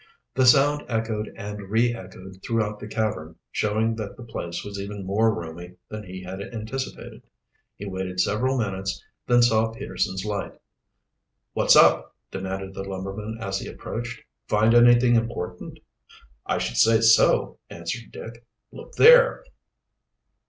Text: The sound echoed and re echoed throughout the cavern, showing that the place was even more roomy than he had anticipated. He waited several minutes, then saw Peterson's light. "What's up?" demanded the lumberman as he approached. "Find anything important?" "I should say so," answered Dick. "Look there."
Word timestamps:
The 0.33 0.47
sound 0.47 0.81
echoed 0.87 1.31
and 1.37 1.69
re 1.69 1.93
echoed 1.93 2.39
throughout 2.43 2.79
the 2.79 2.87
cavern, 2.87 3.35
showing 3.51 3.97
that 3.97 4.17
the 4.17 4.23
place 4.23 4.63
was 4.63 4.79
even 4.79 5.05
more 5.05 5.31
roomy 5.31 5.75
than 5.89 6.05
he 6.05 6.23
had 6.23 6.41
anticipated. 6.41 7.21
He 7.75 7.85
waited 7.85 8.19
several 8.19 8.57
minutes, 8.57 9.03
then 9.27 9.43
saw 9.43 9.69
Peterson's 9.69 10.25
light. 10.25 10.53
"What's 11.53 11.75
up?" 11.75 12.15
demanded 12.31 12.73
the 12.73 12.83
lumberman 12.83 13.37
as 13.39 13.59
he 13.59 13.67
approached. 13.67 14.23
"Find 14.47 14.73
anything 14.73 15.15
important?" 15.15 15.77
"I 16.47 16.57
should 16.57 16.77
say 16.77 17.01
so," 17.01 17.59
answered 17.69 18.11
Dick. 18.11 18.43
"Look 18.71 18.95
there." 18.95 19.43